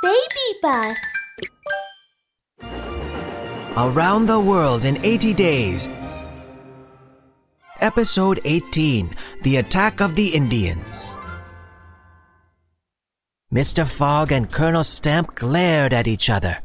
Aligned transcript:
Baby 0.00 0.58
Bus. 0.62 0.98
Around 3.76 4.26
the 4.26 4.38
World 4.38 4.84
in 4.84 5.04
80 5.04 5.34
Days. 5.34 5.88
Episode 7.80 8.40
18 8.44 9.16
The 9.42 9.56
Attack 9.56 10.00
of 10.00 10.14
the 10.14 10.28
Indians. 10.28 11.16
Mr. 13.52 13.84
Fogg 13.84 14.30
and 14.30 14.52
Colonel 14.52 14.84
Stamp 14.84 15.34
glared 15.34 15.92
at 15.92 16.06
each 16.06 16.30
other. 16.30 16.58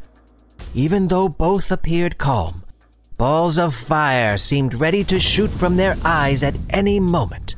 Even 0.75 1.07
though 1.07 1.27
both 1.27 1.71
appeared 1.71 2.19
calm, 2.19 2.63
balls 3.17 3.57
of 3.57 3.73
fire 3.73 4.37
seemed 4.37 4.75
ready 4.75 5.03
to 5.05 5.19
shoot 5.19 5.49
from 5.49 5.75
their 5.75 5.95
eyes 6.05 6.43
at 6.43 6.55
any 6.69 6.99
moment. 6.99 7.55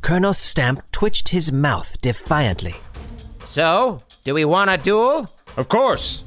Colonel 0.00 0.34
Stamp 0.34 0.82
twitched 0.90 1.28
his 1.28 1.52
mouth 1.52 2.00
defiantly. 2.00 2.74
So, 3.46 4.02
do 4.24 4.34
we 4.34 4.44
want 4.44 4.70
a 4.70 4.78
duel? 4.78 5.28
Of 5.56 5.68
course. 5.68 6.24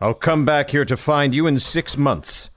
I'll 0.00 0.14
come 0.14 0.44
back 0.44 0.70
here 0.70 0.84
to 0.84 0.96
find 0.96 1.34
you 1.34 1.46
in 1.46 1.58
six 1.58 1.96
months. 1.96 2.50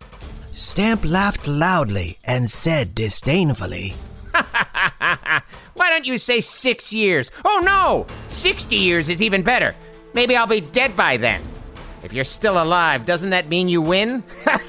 Stamp 0.51 1.05
laughed 1.05 1.47
loudly 1.47 2.17
and 2.23 2.49
said 2.49 2.93
disdainfully, 2.93 3.95
Why 4.33 5.89
don't 5.89 6.05
you 6.05 6.17
say 6.17 6.41
six 6.41 6.91
years? 6.93 7.31
Oh 7.45 7.61
no! 7.63 8.05
60 8.27 8.75
years 8.75 9.09
is 9.09 9.21
even 9.21 9.43
better. 9.43 9.75
Maybe 10.13 10.35
I'll 10.35 10.47
be 10.47 10.61
dead 10.61 10.95
by 10.95 11.17
then. 11.17 11.41
If 12.03 12.13
you're 12.13 12.23
still 12.23 12.61
alive, 12.61 13.05
doesn't 13.05 13.29
that 13.29 13.47
mean 13.47 13.69
you 13.69 13.81
win? 13.81 14.23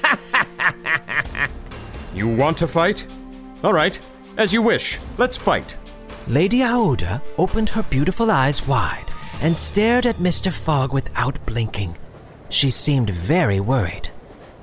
You 2.13 2.27
want 2.27 2.57
to 2.57 2.67
fight? 2.67 3.05
All 3.63 3.73
right, 3.73 3.97
as 4.37 4.53
you 4.53 4.61
wish. 4.61 4.99
Let's 5.17 5.35
fight. 5.35 5.75
Lady 6.27 6.59
Aouda 6.59 7.21
opened 7.37 7.69
her 7.69 7.83
beautiful 7.83 8.29
eyes 8.29 8.65
wide 8.67 9.12
and 9.43 9.57
stared 9.57 10.05
at 10.05 10.15
Mr. 10.15 10.51
Fogg 10.51 10.93
without 10.93 11.45
blinking. 11.45 11.95
She 12.49 12.71
seemed 12.71 13.09
very 13.09 13.59
worried. 13.59 14.09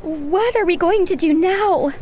What 0.03 0.57
are 0.57 0.65
we 0.65 0.77
going 0.77 1.05
to 1.07 1.17
do 1.17 1.35
now? 1.35 1.93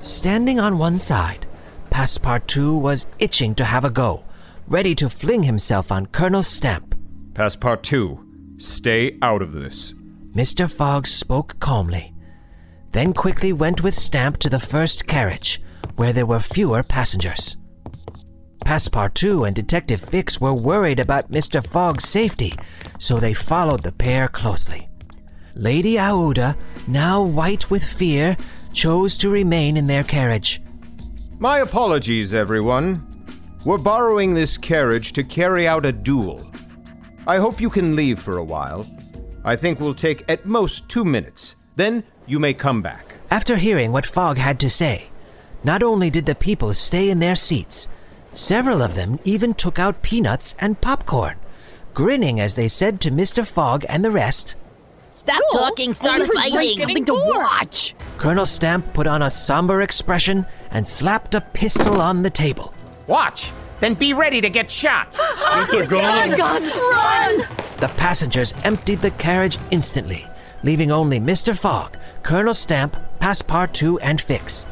Standing 0.00 0.60
on 0.60 0.78
one 0.78 1.00
side, 1.00 1.46
Passepartout 1.90 2.80
was 2.80 3.06
itching 3.18 3.56
to 3.56 3.64
have 3.64 3.84
a 3.84 3.90
go, 3.90 4.22
ready 4.68 4.94
to 4.94 5.10
fling 5.10 5.42
himself 5.42 5.90
on 5.90 6.06
Colonel 6.06 6.44
Stamp. 6.44 6.94
Passepartout, 7.32 8.24
stay 8.62 9.18
out 9.20 9.42
of 9.42 9.52
this. 9.52 9.94
Mr. 10.32 10.70
Fogg 10.70 11.08
spoke 11.08 11.58
calmly, 11.58 12.14
then 12.92 13.12
quickly 13.12 13.52
went 13.52 13.82
with 13.82 13.94
Stamp 13.94 14.36
to 14.38 14.48
the 14.48 14.60
first 14.60 15.08
carriage, 15.08 15.60
where 15.96 16.12
there 16.12 16.26
were 16.26 16.38
fewer 16.38 16.84
passengers. 16.84 17.56
Passepartout 18.68 19.46
and 19.46 19.56
Detective 19.56 19.98
Fix 19.98 20.42
were 20.42 20.52
worried 20.52 21.00
about 21.00 21.30
Mr. 21.30 21.66
Fogg's 21.66 22.06
safety, 22.06 22.52
so 22.98 23.16
they 23.16 23.32
followed 23.32 23.82
the 23.82 23.92
pair 23.92 24.28
closely. 24.28 24.90
Lady 25.54 25.94
Aouda, 25.94 26.54
now 26.86 27.22
white 27.22 27.70
with 27.70 27.82
fear, 27.82 28.36
chose 28.74 29.16
to 29.16 29.30
remain 29.30 29.78
in 29.78 29.86
their 29.86 30.04
carriage. 30.04 30.60
My 31.38 31.60
apologies, 31.60 32.34
everyone. 32.34 33.06
We're 33.64 33.78
borrowing 33.78 34.34
this 34.34 34.58
carriage 34.58 35.14
to 35.14 35.24
carry 35.24 35.66
out 35.66 35.86
a 35.86 35.92
duel. 35.92 36.46
I 37.26 37.38
hope 37.38 37.62
you 37.62 37.70
can 37.70 37.96
leave 37.96 38.20
for 38.20 38.36
a 38.36 38.44
while. 38.44 38.86
I 39.46 39.56
think 39.56 39.80
we'll 39.80 39.94
take 39.94 40.28
at 40.28 40.44
most 40.44 40.90
two 40.90 41.06
minutes. 41.06 41.56
Then 41.76 42.04
you 42.26 42.38
may 42.38 42.52
come 42.52 42.82
back. 42.82 43.14
After 43.30 43.56
hearing 43.56 43.92
what 43.92 44.04
Fogg 44.04 44.36
had 44.36 44.60
to 44.60 44.68
say, 44.68 45.08
not 45.64 45.82
only 45.82 46.10
did 46.10 46.26
the 46.26 46.34
people 46.34 46.74
stay 46.74 47.08
in 47.08 47.18
their 47.18 47.34
seats, 47.34 47.88
several 48.38 48.82
of 48.82 48.94
them 48.94 49.18
even 49.24 49.52
took 49.52 49.78
out 49.78 50.02
peanuts 50.02 50.54
and 50.60 50.80
popcorn, 50.80 51.36
grinning 51.92 52.38
as 52.38 52.54
they 52.54 52.68
said 52.68 53.00
to 53.00 53.10
Mr. 53.10 53.44
Fogg 53.44 53.84
and 53.88 54.04
the 54.04 54.10
rest. 54.10 54.54
Stop 55.10 55.42
talking, 55.52 55.94
start 55.94 56.20
fighting. 56.34 56.78
Something 56.78 57.04
to 57.06 57.14
watch. 57.14 57.96
Colonel 58.18 58.46
Stamp 58.46 58.92
put 58.92 59.08
on 59.08 59.22
a 59.22 59.30
somber 59.30 59.80
expression 59.82 60.46
and 60.70 60.86
slapped 60.86 61.34
a 61.34 61.40
pistol 61.40 62.00
on 62.00 62.22
the 62.22 62.30
table. 62.30 62.72
Watch, 63.08 63.50
then 63.80 63.94
be 63.94 64.12
ready 64.14 64.40
to 64.40 64.50
get 64.50 64.70
shot. 64.70 65.18
It's 65.50 65.72
a 65.72 65.86
gun. 65.86 66.30
Run! 66.62 67.48
The 67.78 67.90
passengers 67.96 68.54
emptied 68.62 69.00
the 69.00 69.10
carriage 69.12 69.58
instantly, 69.72 70.24
leaving 70.62 70.92
only 70.92 71.18
Mr. 71.18 71.58
Fogg, 71.58 71.96
Colonel 72.22 72.54
Stamp, 72.54 72.96
Passepartout, 73.18 73.98
and 74.02 74.20
Fix. 74.20 74.66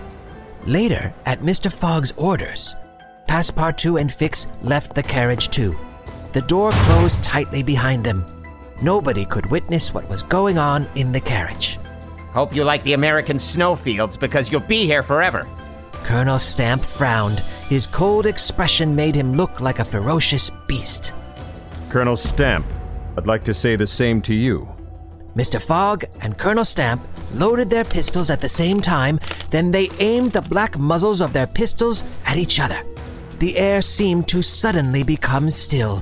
Later, 0.64 1.12
at 1.24 1.40
Mr. 1.40 1.72
Fogg's 1.72 2.12
orders, 2.16 2.76
Passepartout 3.26 4.00
and 4.00 4.12
Fix 4.12 4.46
left 4.62 4.94
the 4.94 5.02
carriage 5.02 5.48
too. 5.48 5.76
The 6.32 6.42
door 6.42 6.70
closed 6.72 7.22
tightly 7.22 7.62
behind 7.62 8.04
them. 8.04 8.24
Nobody 8.82 9.24
could 9.24 9.50
witness 9.50 9.94
what 9.94 10.08
was 10.08 10.22
going 10.22 10.58
on 10.58 10.86
in 10.94 11.12
the 11.12 11.20
carriage. 11.20 11.78
Hope 12.32 12.54
you 12.54 12.64
like 12.64 12.82
the 12.82 12.92
American 12.92 13.38
snowfields 13.38 14.16
because 14.16 14.50
you'll 14.50 14.60
be 14.60 14.84
here 14.84 15.02
forever. 15.02 15.48
Colonel 16.04 16.38
Stamp 16.38 16.82
frowned. 16.82 17.38
His 17.68 17.86
cold 17.86 18.26
expression 18.26 18.94
made 18.94 19.14
him 19.14 19.32
look 19.32 19.60
like 19.60 19.78
a 19.78 19.84
ferocious 19.84 20.50
beast. 20.68 21.12
Colonel 21.88 22.16
Stamp, 22.16 22.66
I'd 23.16 23.26
like 23.26 23.42
to 23.44 23.54
say 23.54 23.74
the 23.74 23.86
same 23.86 24.20
to 24.22 24.34
you. 24.34 24.68
Mr. 25.34 25.60
Fogg 25.60 26.04
and 26.20 26.38
Colonel 26.38 26.64
Stamp 26.64 27.02
loaded 27.34 27.70
their 27.70 27.84
pistols 27.84 28.30
at 28.30 28.40
the 28.40 28.48
same 28.48 28.80
time, 28.80 29.18
then 29.50 29.70
they 29.70 29.90
aimed 29.98 30.32
the 30.32 30.42
black 30.42 30.78
muzzles 30.78 31.20
of 31.20 31.32
their 31.32 31.46
pistols 31.46 32.04
at 32.26 32.36
each 32.36 32.60
other. 32.60 32.82
The 33.38 33.58
air 33.58 33.82
seemed 33.82 34.28
to 34.28 34.42
suddenly 34.42 35.02
become 35.02 35.50
still. 35.50 36.00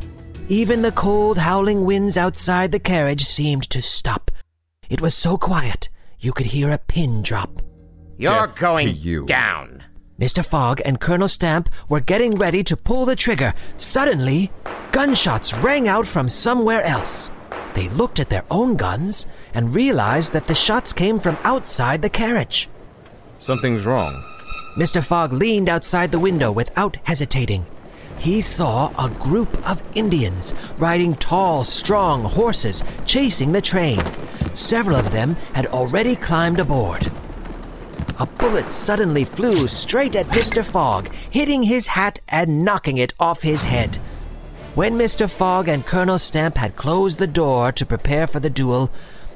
Even 0.48 0.82
the 0.82 0.92
cold, 0.92 1.38
howling 1.38 1.84
winds 1.84 2.16
outside 2.16 2.70
the 2.70 2.78
carriage 2.78 3.24
seemed 3.24 3.68
to 3.70 3.82
stop. 3.82 4.30
It 4.88 5.00
was 5.00 5.14
so 5.16 5.36
quiet, 5.36 5.88
you 6.20 6.32
could 6.32 6.46
hear 6.46 6.70
a 6.70 6.78
pin 6.78 7.22
drop. 7.22 7.50
You're 8.18 8.46
Death 8.46 8.56
going 8.56 8.86
to 8.86 8.92
you. 8.92 9.26
down. 9.26 9.82
Mr. 10.20 10.46
Fogg 10.46 10.80
and 10.84 11.00
Colonel 11.00 11.26
Stamp 11.26 11.68
were 11.88 11.98
getting 11.98 12.32
ready 12.36 12.62
to 12.62 12.76
pull 12.76 13.04
the 13.04 13.16
trigger. 13.16 13.52
Suddenly, 13.78 14.52
gunshots 14.92 15.52
rang 15.54 15.88
out 15.88 16.06
from 16.06 16.28
somewhere 16.28 16.82
else. 16.82 17.32
They 17.74 17.88
looked 17.88 18.20
at 18.20 18.30
their 18.30 18.44
own 18.48 18.76
guns 18.76 19.26
and 19.54 19.74
realized 19.74 20.32
that 20.34 20.46
the 20.46 20.54
shots 20.54 20.92
came 20.92 21.18
from 21.18 21.36
outside 21.42 22.00
the 22.00 22.10
carriage. 22.10 22.68
Something's 23.40 23.84
wrong. 23.84 24.22
Mr. 24.76 25.02
Fogg 25.04 25.32
leaned 25.32 25.68
outside 25.68 26.10
the 26.10 26.18
window 26.18 26.50
without 26.50 26.96
hesitating. 27.04 27.64
He 28.18 28.40
saw 28.40 28.90
a 28.98 29.08
group 29.08 29.68
of 29.68 29.82
Indians 29.94 30.52
riding 30.78 31.14
tall, 31.14 31.62
strong 31.62 32.24
horses 32.24 32.82
chasing 33.04 33.52
the 33.52 33.60
train. 33.60 34.02
Several 34.54 34.96
of 34.96 35.12
them 35.12 35.34
had 35.52 35.66
already 35.66 36.16
climbed 36.16 36.58
aboard. 36.58 37.10
A 38.18 38.26
bullet 38.26 38.72
suddenly 38.72 39.24
flew 39.24 39.68
straight 39.68 40.16
at 40.16 40.26
Mr. 40.28 40.64
Fogg, 40.64 41.12
hitting 41.30 41.64
his 41.64 41.88
hat 41.88 42.20
and 42.28 42.64
knocking 42.64 42.96
it 42.96 43.12
off 43.18 43.42
his 43.42 43.64
head. 43.64 43.96
When 44.74 44.94
Mr. 44.94 45.30
Fogg 45.30 45.68
and 45.68 45.86
Colonel 45.86 46.18
Stamp 46.18 46.56
had 46.56 46.76
closed 46.76 47.18
the 47.18 47.26
door 47.26 47.70
to 47.72 47.86
prepare 47.86 48.26
for 48.26 48.40
the 48.40 48.50
duel, 48.50 48.90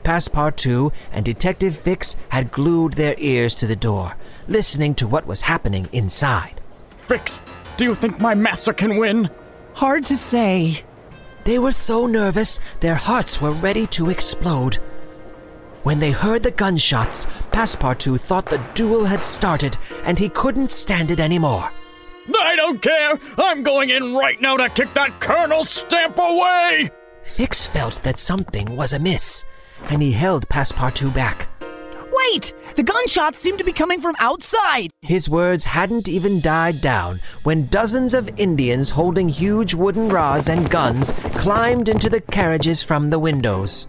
Passepartout 0.09 0.95
and 1.13 1.23
Detective 1.23 1.77
Fix 1.77 2.17
had 2.31 2.51
glued 2.51 2.95
their 2.95 3.15
ears 3.19 3.55
to 3.57 3.67
the 3.67 3.77
door, 3.77 4.17
listening 4.47 4.95
to 4.95 5.07
what 5.07 5.27
was 5.27 5.43
happening 5.43 5.87
inside. 5.93 6.63
Fix, 6.97 7.43
do 7.77 7.85
you 7.85 7.95
think 7.95 8.19
my 8.19 8.35
master 8.35 8.73
can 8.73 8.97
win? 8.97 9.29
Hard 9.75 10.07
to 10.07 10.17
say. 10.17 10.83
They 11.45 11.59
were 11.59 11.73
so 11.73 12.07
nervous, 12.07 12.59
their 12.81 12.95
hearts 12.95 13.43
were 13.43 13.51
ready 13.51 13.87
to 13.89 14.09
explode. 14.09 14.77
When 15.83 16.01
they 16.01 16.13
heard 16.13 16.43
the 16.43 16.53
gunshots, 16.53 17.27
Passepartout 17.53 18.23
thought 18.23 18.47
the 18.47 18.65
duel 18.73 19.05
had 19.05 19.23
started 19.23 19.77
and 20.05 20.19
he 20.19 20.31
couldn't 20.31 20.71
stand 20.71 21.11
it 21.11 21.21
anymore. 21.21 21.71
I 22.41 22.57
don't 22.57 22.81
care. 22.81 23.13
I'm 23.37 23.63
going 23.63 23.91
in 23.91 24.15
right 24.15 24.41
now 24.41 24.57
to 24.57 24.71
kick 24.71 24.95
that 24.95 25.21
Colonel 25.21 25.65
Stamp 25.65 26.17
away. 26.17 26.91
Fix 27.25 27.67
felt 27.67 28.03
that 28.05 28.19
something 28.19 28.75
was 28.75 28.95
amiss, 28.95 29.45
and 29.91 30.03
he 30.03 30.13
held 30.13 30.49
Passepartout 30.49 31.15
back. 31.15 31.49
Wait! 32.13 32.53
The 32.75 32.83
gunshots 32.83 33.39
seem 33.39 33.57
to 33.59 33.65
be 33.65 33.73
coming 33.73 34.01
from 34.01 34.17
outside! 34.19 34.91
His 35.03 35.29
words 35.29 35.65
hadn't 35.65 36.09
even 36.09 36.41
died 36.41 36.81
down 36.81 37.21
when 37.45 37.67
dozens 37.67 38.15
of 38.15 38.39
Indians 38.39 38.91
holding 38.91 39.29
huge 39.29 39.75
wooden 39.75 40.09
rods 40.09 40.49
and 40.49 40.71
guns 40.71 41.13
climbed 41.37 41.89
into 41.89 42.11
the 42.11 42.21
carriages 42.21 42.83
from 42.83 43.11
the 43.11 43.19
windows. 43.19 43.87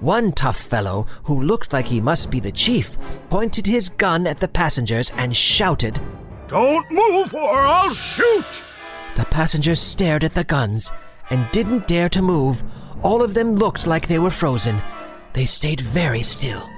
One 0.00 0.32
tough 0.32 0.58
fellow, 0.58 1.06
who 1.22 1.40
looked 1.40 1.72
like 1.72 1.86
he 1.86 2.00
must 2.00 2.30
be 2.30 2.40
the 2.40 2.52
chief, 2.52 2.98
pointed 3.30 3.66
his 3.66 3.88
gun 3.88 4.26
at 4.26 4.40
the 4.40 4.48
passengers 4.48 5.12
and 5.16 5.34
shouted. 5.34 6.00
Don't 6.48 6.90
move 6.90 7.34
or 7.34 7.60
I'll 7.60 7.94
shoot. 7.94 8.62
The 9.16 9.24
passengers 9.26 9.80
stared 9.80 10.24
at 10.24 10.34
the 10.34 10.44
guns 10.44 10.92
and 11.30 11.50
didn't 11.52 11.88
dare 11.88 12.08
to 12.10 12.20
move. 12.20 12.62
All 13.02 13.22
of 13.22 13.34
them 13.34 13.54
looked 13.54 13.86
like 13.86 14.08
they 14.08 14.18
were 14.18 14.30
frozen. 14.30 14.76
They 15.34 15.46
stayed 15.46 15.80
very 15.80 16.22
still. 16.22 16.70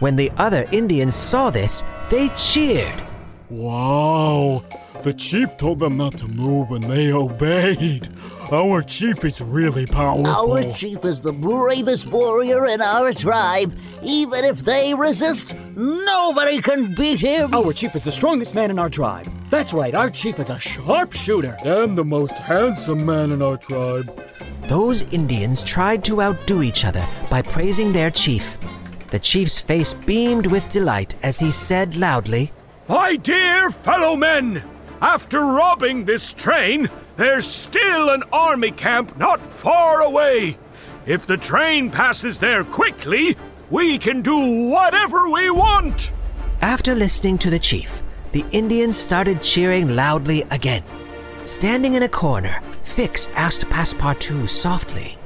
When 0.00 0.16
the 0.16 0.32
other 0.36 0.66
Indians 0.72 1.14
saw 1.14 1.50
this, 1.50 1.84
they 2.10 2.28
cheered. 2.30 3.02
Wow! 3.50 4.64
The 5.02 5.12
chief 5.12 5.56
told 5.58 5.78
them 5.78 5.96
not 5.96 6.16
to 6.18 6.26
move 6.28 6.70
and 6.70 6.84
they 6.84 7.12
obeyed. 7.12 8.08
Our 8.50 8.82
chief 8.82 9.24
is 9.24 9.40
really 9.40 9.86
powerful. 9.86 10.26
Our 10.26 10.72
chief 10.72 11.04
is 11.04 11.20
the 11.20 11.32
bravest 11.32 12.06
warrior 12.06 12.64
in 12.66 12.80
our 12.80 13.12
tribe. 13.12 13.76
Even 14.02 14.44
if 14.44 14.60
they 14.60 14.94
resist, 14.94 15.54
nobody 15.76 16.62
can 16.62 16.94
beat 16.94 17.20
him. 17.20 17.54
Our 17.54 17.72
chief 17.72 17.94
is 17.94 18.04
the 18.04 18.12
strongest 18.12 18.54
man 18.54 18.70
in 18.70 18.78
our 18.78 18.90
tribe. 18.90 19.28
That's 19.50 19.72
right, 19.72 19.94
our 19.94 20.10
chief 20.10 20.38
is 20.38 20.50
a 20.50 20.58
sharpshooter. 20.58 21.56
and 21.64 21.96
the 21.96 22.04
most 22.04 22.36
handsome 22.36 23.04
man 23.04 23.32
in 23.32 23.42
our 23.42 23.56
tribe. 23.56 24.27
Those 24.68 25.02
Indians 25.04 25.62
tried 25.62 26.04
to 26.04 26.20
outdo 26.20 26.62
each 26.62 26.84
other 26.84 27.04
by 27.30 27.40
praising 27.40 27.90
their 27.90 28.10
chief. 28.10 28.58
The 29.10 29.18
chief's 29.18 29.58
face 29.58 29.94
beamed 29.94 30.46
with 30.46 30.70
delight 30.70 31.14
as 31.22 31.38
he 31.40 31.50
said 31.50 31.96
loudly, 31.96 32.52
My 32.86 33.16
dear 33.16 33.70
fellow 33.70 34.14
men, 34.14 34.62
after 35.00 35.40
robbing 35.40 36.04
this 36.04 36.34
train, 36.34 36.90
there's 37.16 37.46
still 37.46 38.10
an 38.10 38.24
army 38.30 38.70
camp 38.70 39.16
not 39.16 39.44
far 39.44 40.02
away. 40.02 40.58
If 41.06 41.26
the 41.26 41.38
train 41.38 41.90
passes 41.90 42.38
there 42.38 42.62
quickly, 42.62 43.38
we 43.70 43.96
can 43.96 44.20
do 44.20 44.68
whatever 44.68 45.30
we 45.30 45.48
want. 45.48 46.12
After 46.60 46.94
listening 46.94 47.38
to 47.38 47.48
the 47.48 47.58
chief, 47.58 48.02
the 48.32 48.44
Indians 48.50 48.98
started 48.98 49.40
cheering 49.40 49.96
loudly 49.96 50.42
again. 50.50 50.82
Standing 51.48 51.94
in 51.94 52.02
a 52.02 52.08
corner, 52.10 52.60
Fix 52.82 53.28
asked 53.28 53.64
Passepartout 53.70 54.50
softly, 54.50 55.16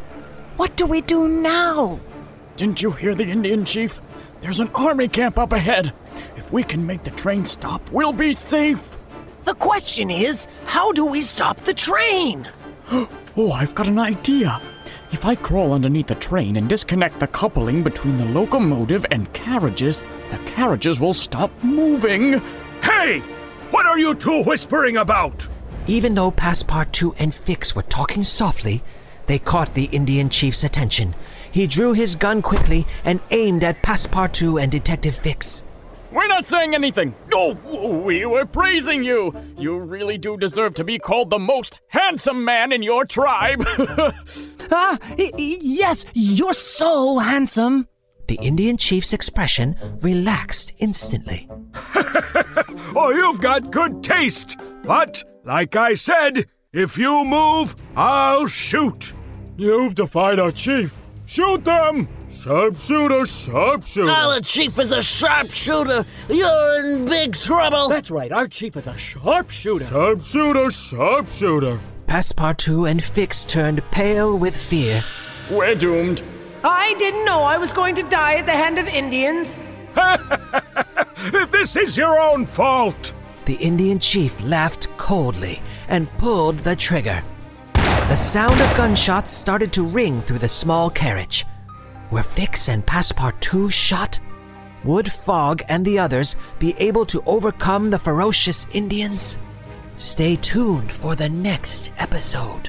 What 0.55 0.77
do 0.77 0.87
we 0.87 1.01
do 1.01 1.27
now? 1.27 1.99
Didn't 2.55 2.81
you 2.81 2.93
hear 2.93 3.13
the 3.13 3.27
Indian 3.27 3.65
chief? 3.65 4.01
There's 4.39 4.61
an 4.61 4.71
army 4.73 5.09
camp 5.09 5.37
up 5.37 5.51
ahead. 5.51 5.93
If 6.37 6.53
we 6.53 6.63
can 6.63 6.87
make 6.87 7.03
the 7.03 7.11
train 7.11 7.45
stop, 7.45 7.91
we'll 7.91 8.13
be 8.13 8.33
safe. 8.33 8.97
The 9.43 9.55
question 9.55 10.13
is, 10.13 10.47
how 10.65 10.93
do 10.93 11.05
we 11.05 11.23
stop 11.23 11.57
the 11.57 11.75
train? 11.75 12.49
oh, 12.93 13.51
I've 13.51 13.75
got 13.75 13.89
an 13.89 13.99
idea. 13.99 14.63
If 15.11 15.25
I 15.25 15.35
crawl 15.35 15.73
underneath 15.73 16.07
the 16.07 16.15
train 16.15 16.55
and 16.55 16.69
disconnect 16.69 17.19
the 17.19 17.27
coupling 17.27 17.83
between 17.83 18.17
the 18.17 18.27
locomotive 18.27 19.05
and 19.11 19.33
carriages, 19.33 20.05
the 20.31 20.39
carriages 20.47 21.01
will 21.01 21.15
stop 21.15 21.51
moving. 21.65 22.41
Hey! 22.81 23.19
What 23.73 23.87
are 23.87 23.99
you 23.99 24.15
two 24.15 24.45
whispering 24.45 24.99
about? 24.99 25.49
Even 25.87 26.15
though 26.15 26.31
Passepartout 26.31 27.17
and 27.19 27.35
Fix 27.35 27.75
were 27.75 27.83
talking 27.83 28.23
softly, 28.23 28.83
they 29.27 29.39
caught 29.39 29.75
the 29.75 29.87
Indian 29.87 30.29
chief's 30.29 30.63
attention. 30.63 31.15
He 31.51 31.67
drew 31.67 31.93
his 31.93 32.15
gun 32.15 32.41
quickly 32.41 32.87
and 33.05 33.21
aimed 33.31 33.65
at 33.65 33.83
Passepartout 33.83 34.63
and 34.63 34.71
Detective 34.71 35.15
Fix. 35.15 35.65
We're 36.13 36.29
not 36.29 36.45
saying 36.45 36.75
anything. 36.75 37.15
No, 37.31 37.53
we 38.05 38.27
were 38.27 38.45
praising 38.45 39.03
you. 39.03 39.35
You 39.59 39.79
really 39.79 40.19
do 40.19 40.37
deserve 40.37 40.75
to 40.75 40.85
be 40.85 40.99
called 40.99 41.31
the 41.31 41.39
most 41.39 41.81
handsome 41.89 42.45
man 42.45 42.71
in 42.71 42.83
your 42.83 43.05
tribe. 43.05 43.65
ah, 44.71 44.99
yes, 45.17 46.05
you're 46.15 46.53
so 46.53 47.19
handsome. 47.19 47.89
The 48.29 48.37
Indian 48.37 48.77
chief's 48.77 49.13
expression 49.13 49.77
relaxed 50.01 50.75
instantly. 50.79 51.49
Oh, 52.95 53.11
you've 53.11 53.41
got 53.41 53.71
good 53.71 54.03
taste. 54.05 54.59
But, 54.85 55.25
like 55.45 55.77
I 55.77 55.95
said, 55.95 56.47
if 56.73 56.99
you 56.99 57.25
move, 57.25 57.77
I'll 57.97 58.47
shoot. 58.47 59.13
You've 59.57 59.95
defied 59.95 60.41
our 60.41 60.53
chief. 60.53 60.97
Shoot 61.27 61.65
them! 61.65 62.09
Sharpshooter, 62.31 63.25
sharpshooter. 63.25 64.11
Our 64.11 64.41
chief 64.41 64.79
is 64.79 64.91
a 64.91 65.03
sharpshooter. 65.03 66.05
You're 66.29 66.85
in 66.85 67.05
big 67.05 67.35
trouble. 67.35 67.89
That's 67.89 68.11
right, 68.11 68.33
our 68.33 68.49
chief 68.49 68.77
is 68.77 68.89
a 68.89 68.97
sharpshooter. 68.97 69.87
Sharpshooter, 69.87 70.71
sharpshooter. 70.71 71.81
Passepartout 72.09 72.91
and 72.91 73.03
Fix 73.03 73.45
turned 73.45 73.89
pale 73.93 74.37
with 74.37 74.57
fear. 74.57 75.01
We're 75.51 75.77
doomed. 75.77 76.23
I 76.65 76.95
didn't 76.95 77.25
know 77.25 77.43
I 77.43 77.59
was 77.59 77.73
going 77.73 77.95
to 77.97 78.03
die 78.03 78.35
at 78.35 78.47
the 78.47 78.53
hand 78.53 78.79
of 78.79 78.87
Indians. 78.89 79.63
This 81.53 81.77
is 81.77 81.97
your 81.97 82.19
own 82.19 82.47
fault. 82.47 83.13
The 83.45 83.55
Indian 83.55 83.99
chief 83.99 84.41
laughed 84.41 84.89
coldly 84.97 85.61
and 85.89 86.11
pulled 86.19 86.59
the 86.59 86.77
trigger. 86.77 87.23
The 87.75 88.17
sound 88.17 88.61
of 88.61 88.77
gunshots 88.77 89.33
started 89.33 89.73
to 89.73 89.85
ring 89.85 90.21
through 90.23 90.39
the 90.39 90.49
small 90.49 90.91
carriage. 90.91 91.45
Were 92.11 92.23
Fix 92.23 92.69
and 92.69 92.85
Passepartout 92.85 93.73
shot? 93.73 94.19
Would 94.85 95.11
Fogg 95.11 95.63
and 95.69 95.85
the 95.85 95.99
others 95.99 96.37
be 96.59 96.75
able 96.79 97.07
to 97.07 97.23
overcome 97.27 97.91
the 97.91 97.99
ferocious 97.99 98.67
Indians? 98.73 99.39
Stay 99.97 100.37
tuned 100.37 100.93
for 100.93 101.15
the 101.15 101.29
next 101.29 101.91
episode. 101.99 102.69